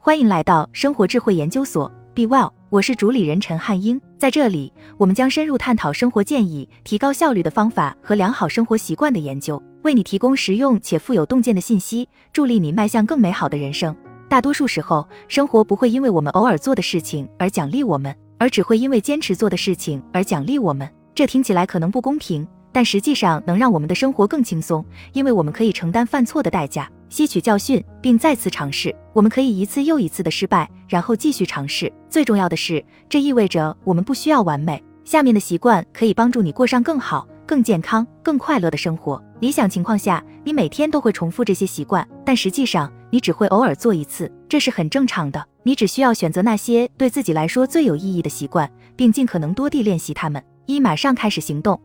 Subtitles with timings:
[0.00, 4.00] 欢迎来到生活智慧研究所，Be Well，我是主理人陈汉英。
[4.16, 13.94] 在这里，我们将深入探讨生活建议、提高效率的方法和良好生活习惯的研究，为你提供实用且富有洞见的信息，助力你迈向更美好的人生。
[14.28, 20.88] 大多数时候，生活不会因为我们偶尔做的事情而奖励我们，而只会因为坚持做的事情而奖励我们。
[21.12, 22.46] 这听起来可能不公平。
[22.70, 28.94] 但实际上能让我们的生活更轻松，因为我们可以承担犯错的代价，吸取教训，并再次尝试。
[29.12, 31.92] 我们可以一次又一次的失败，然后继续尝试。
[32.08, 34.82] 最重要的是，这意味着我们不需要完美。
[35.04, 39.22] 下面的习惯可以帮助你过上更好、更健康、更快乐的生活。
[39.40, 45.42] 理想情况下，你每天都会重复这些习惯，但实际上你只会偶尔做一次，这是很正常的。
[45.62, 50.42] 你只需要选择那些对自己来说最有意义的习惯，并尽可能多地练习它们。
[50.66, 51.80] 一，马上开始行动。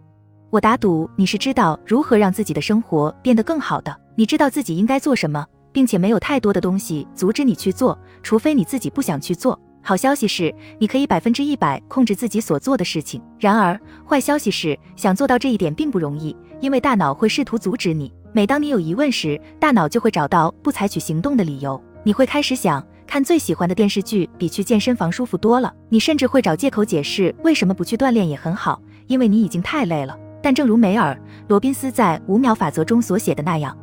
[0.54, 4.00] 我打赌你是知道如何让自己的生活变得更好的。
[4.14, 9.60] 你知道自己应该做什么，并且没有太多的东西阻止你去做，除非你自己不想去做。
[9.82, 13.20] 好消息是，你可以百分之一百控制自己所做的事情。
[13.40, 13.76] 然而，
[14.08, 18.14] 坏消息是，想做到这一点并不容易，因为大脑会试图阻止你。
[18.32, 21.84] 每当你有疑问时，大脑就会找到不采取行动的理由。
[22.04, 25.74] 你会开始想，看最喜欢的电视剧比去健身房舒服多了。
[25.90, 30.16] 你甚至会找借口解释为什么不去锻炼也很好，因为你已经太累了。
[30.44, 31.14] 但正如梅尔·
[31.48, 33.76] 罗宾斯在五秒法则中所写的那样，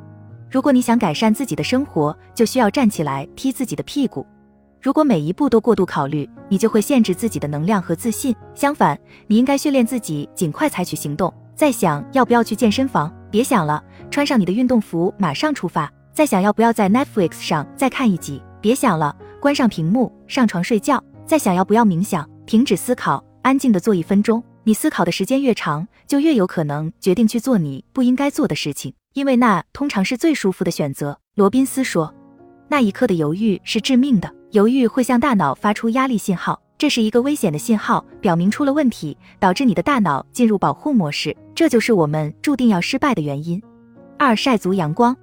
[0.50, 4.26] 如果你想改善自己的生活，就需要站起来踢自己的屁股。
[4.78, 8.36] 如果每一步都过度考虑，你就会限制自己的能量和自信。
[8.54, 11.32] 相反，你应该训练自己尽快采取行动。
[11.54, 15.90] 再想要不要去健身房，别想了，穿上你的运动服，马上出发。
[16.12, 21.02] 再想要不要在 Netflix 上再看一集，别想了，关上屏幕，上床睡觉。
[21.24, 24.42] 再想要不要冥想，停止思考，安静的坐一分钟。
[24.70, 31.18] 你思考的时间越长，就越有可能决定去做你不应该做的事情，因为那通常是最舒服的选择。
[31.34, 32.14] 罗宾斯说，
[32.68, 43.60] 那一刻的犹豫是致命的，犹豫会向大脑发出压力信号，这是一个危险的信号，表明出了问题，导致你的大脑进入保护模式，这就是我们注定要失败的原因。
[44.16, 45.16] 二晒足阳光，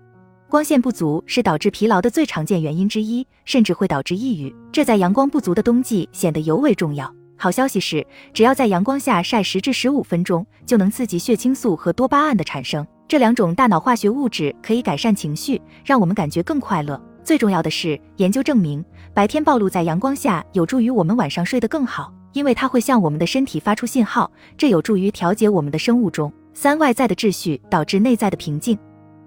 [0.50, 7.16] 光线不足是导致疲劳的最常见原因之一，甚至会导致抑郁，这在阳光不足的冬季显得尤为重要。
[7.40, 12.86] 好消息是，只要在阳光下晒十至十五分钟，就能刺激血清素和多巴胺的产生。
[13.08, 17.00] 这两种大脑化学物质可以改善情绪，让我们感觉更快乐。
[17.24, 18.84] 最重要的是，研究证明，
[19.14, 26.34] 白天暴露在阳光下有助于我们晚上睡得更好，因为它会向我们的身体发出信号，这有助于调节我们的生物钟。
[26.54, 28.76] 三外在的秩序导致内在的平静。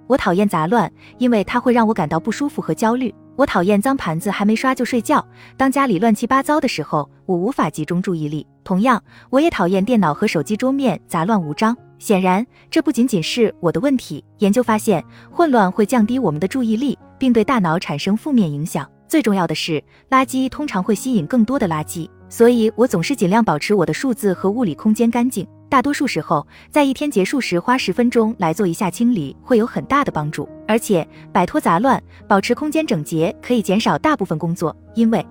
[0.08, 3.14] 我讨厌杂乱，因为它会让我感到不舒服和焦虑。
[3.36, 5.24] 我讨厌脏盘子还没刷就睡觉。
[5.56, 8.44] 当家里乱七八糟的时候，我无法集中注意力。
[8.64, 11.76] 同样，我也讨厌电脑和手机桌面杂乱无章。
[12.00, 14.24] 显然，这不仅仅是我的问题。
[14.38, 18.84] 研究发现，混乱会降低我们的注意力，并对大脑产生负面影响。
[19.06, 19.80] 最重要的是，
[20.10, 25.46] 垃圾通常会吸引更多的垃圾，所以我总是尽量保持我的数字和物理空间干净。
[25.68, 30.48] 大多数时候，在一天结束时花十分钟来做一下清理，会有很大的帮助。
[30.66, 34.76] 而且，摆脱杂乱，保持空间整洁，可以减少大部分工作。
[34.96, 35.24] 因为，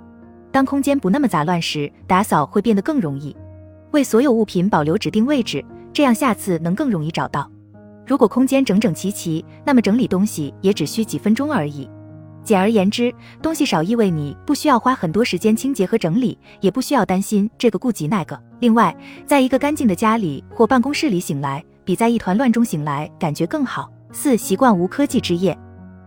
[0.51, 3.35] 当空间不那么杂乱时，打扫会变得更容易。
[3.91, 7.49] 为所有物品保留指定位置，这样下次能更容易找到。
[8.05, 11.89] 如果空间整整齐齐，那么整理东西也只需几分钟而已。
[12.43, 18.39] 简而言之，东西少意味你不需要花很多时间清洁和整理，也不需要担心这个顾及那个。
[18.59, 18.95] 另外，
[19.27, 23.87] 在一个干净的家里或办公室里醒来，比在一团乱中醒来感觉更好。
[24.11, 25.55] 四、习惯无科技之夜，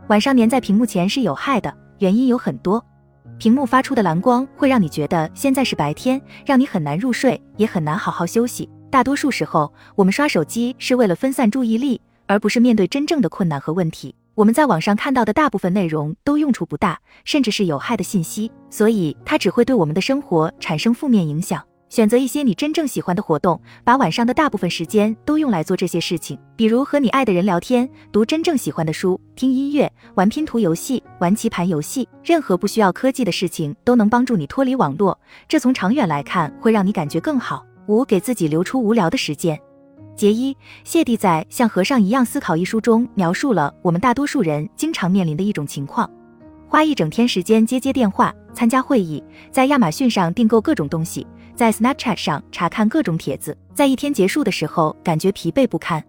[0.09, 2.85] 晚上粘在屏幕前是有害的，原因有很多。
[3.39, 8.69] 屏幕发出的蓝光会让你觉得现在是白天，让你很难入睡，也很难好好休息。
[8.89, 14.15] 大多数时候，我们刷手机是为了分散注意力，而不是面对真正的困难和问题。
[14.35, 21.63] 我们在网上看到的大部分内容都用处不大，甚至是有害的信息，所以它只会对我们的生活产生负面影响。
[21.93, 32.09] 选择一些你真正喜欢的活动，把晚上的大部分时间都用来做这些事情，比如和你爱的人聊天、读真正喜欢的书、听音乐、玩拼图游戏、玩棋盘游戏。
[32.25, 37.63] 任何不需要科技的事情都能帮助你脱离网络，这从长远来看会让你感觉更好。
[37.89, 39.61] 五，给自己留出无聊的时间。
[40.17, 40.55] 杰伊·
[40.85, 46.11] 谢蒂在《像和尚一样思考》一书中描述了我们大多数人经常面临的一种情况：
[46.67, 56.03] 花一整天时间接接电话、参加会议，在亚马逊上订购各种东西，在 Snapchat 上查看各种帖子，在一天结束的时候感觉疲惫不堪。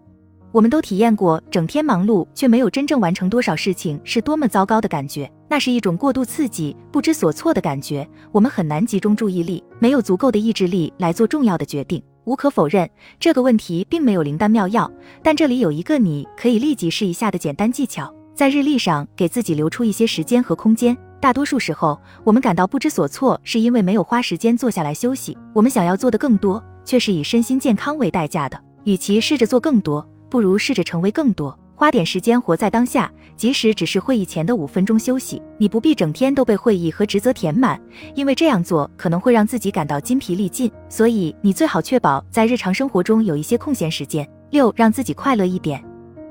[0.50, 8.08] 我们都体验过整天忙碌却没有真正完成多少事情是多么糟糕的感觉，那是一种过度刺激、不知所措的感觉。
[8.30, 12.00] 我们很难集中注意力，没有足够的意志力来做重要的决定。
[12.24, 12.88] 无可否认，
[13.18, 14.90] 这个问题并没有灵丹妙药，
[15.22, 20.96] 但这里有一个你可以立即试一下的简单技巧：在日历上给自己留出一些时间和空间。
[21.24, 25.34] 大多数时候，我们感到不知所措，是因为没有花时间坐下来休息。
[25.54, 28.62] 我们想要做的更多，却是以身心健康为代价的。
[28.84, 31.58] 与其试着做更多，不如试着成为更多。
[31.74, 37.80] 花点时间活在当下，即使只是会议前的五分钟休息，你不必整天都被会议和职责填满，
[38.14, 40.70] 因为这样做可能会让自己感到筋疲力尽。
[40.90, 44.28] 所以，你最好确保在日常生活中有一些空闲时间。
[44.50, 45.82] 六，让自己快乐一点。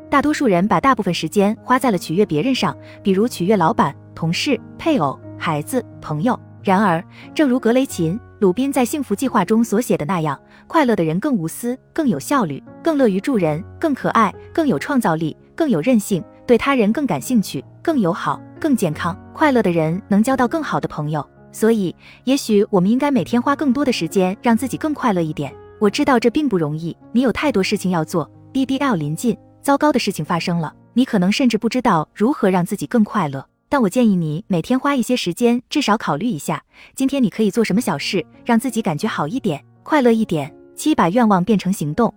[0.07, 6.39] 大多数人把大部分时间花在了取悦别人上，比如取悦老板、同事、配偶、孩子、朋友。
[6.63, 7.03] 然而，
[7.35, 19.17] 正如格雷琴·鲁宾在《幸福计划》中所写的那样，快乐的人更无私、更有效率、更乐于助人、更可爱、更有创造力、更有韧性，对他人更感兴趣、更友好、更健康。
[19.33, 21.25] 快乐的人能交到更好的朋友。
[21.51, 21.93] 所以，
[22.23, 25.53] 也许我们应该每天花更多的时间让自己更快乐一点。
[25.79, 29.37] 我知道这并不容易，你有太多事情要做，BBL 临近。
[29.61, 33.45] 糟糕的事情发生了，你可能甚至不知道如何让自己更快乐。
[33.73, 40.55] 但我建议你每天花一些时间，至少考虑一下，今天你可以做什么小事，让自己感觉好一点、快乐一点。
[40.75, 42.13] 七，把愿望变成行动。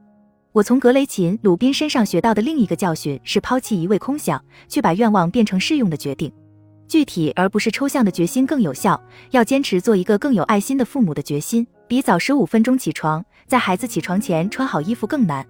[0.52, 4.38] 我从格雷琴·鲁宾身上学到的另一个教训是，抛弃一味空想，
[4.68, 6.30] 去把愿望变成适用的决定。
[6.88, 9.02] 具体而不是抽象的决心更有效。
[9.30, 15.46] 要坚持做一个更有爱心的父母的决心，比早十五分钟起床，在孩子起床前穿好衣服更难。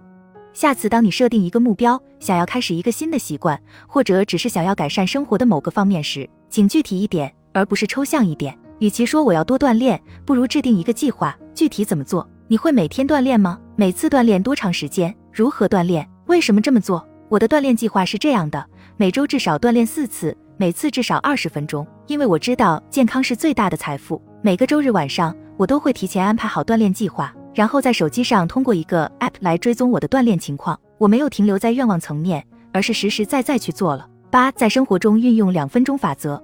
[0.57, 8.57] 下次当你设定一个目标，想要开始一个新的习惯，或者只是想要改善生活的某个方面时，请具体一点，而不是抽象一点。
[8.79, 12.27] 与其说我要多锻炼，不如制定一个计划，具体怎么做？
[12.47, 13.59] 你会每天锻炼吗？
[13.75, 15.15] 每次锻炼多长时间？
[15.31, 16.09] 如何锻炼？
[16.25, 17.07] 为什么这么做？
[17.29, 18.65] 我的锻炼计划是这样的：
[18.95, 24.19] 每周至少锻炼四次，每次至少二十分钟，因为我知道健康是最大的财富。
[24.41, 27.31] 每个周日晚上，我都会提前安排好锻炼计划。
[27.57, 30.79] 然后在手机上通过一个 app 来追踪我的锻炼情况。
[30.99, 34.07] 我没有停留在愿望层面，而是实实在在去做了。
[34.29, 36.39] 八，在生活中运用两分钟法则。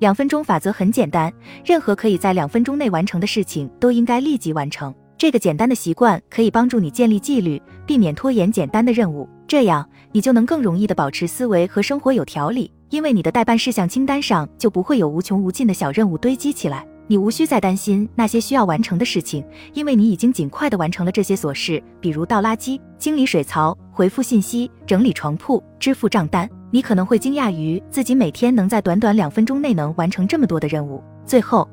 [0.00, 1.32] 两分钟法则很简单，
[1.64, 4.92] 任何可以在两分钟内完成的事情都应该立即完成。
[5.16, 9.28] 这个简单的习惯可以帮助你建立纪律，避免拖延简单的任务。
[9.46, 16.84] 这样你就能更容易的保持思维和生活有条理，因为你的待办事项清单上就不会有无穷无尽的小任务堆积起来。
[17.10, 26.48] 你无需再担心那些需要完成的事情，因为你已经尽快的完成了这些琐事，比如倒垃圾、清理水槽、回复信息、整理床铺、支付账单。
[26.70, 31.02] 你可能会惊讶于自己每天能在短短两分钟内能完成这么多的任务。
[31.24, 31.66] 最后，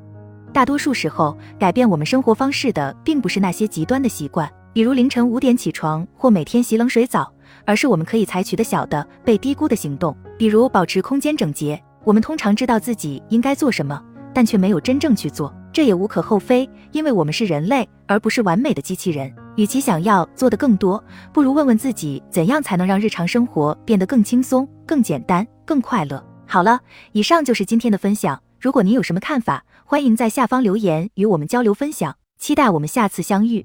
[0.54, 7.30] 大多数时候改变我们生活方式的并不是那些极端的习惯，比如凌晨五点起床或每天洗冷水澡，
[7.66, 11.78] 而是我们可以采取的小的被低估的行动，比如保持空间整洁。
[12.04, 14.02] 我们通常知道自己应该做什么。
[14.36, 19.34] 但却没有真正去做，这也无可厚非，因为我们是人类，而不是完美的机器人。
[19.56, 21.02] 与其想要做的更多，
[21.32, 26.22] 不如问问自己，怎样才能让日常生活变得更轻松、更简单、更快乐。
[26.46, 26.78] 好了，
[27.12, 28.38] 以上就是今天的分享。
[28.60, 32.14] 如果您有什么看法，欢迎在下方留言与我们交流分享。
[32.36, 33.64] 期待我们下次相遇。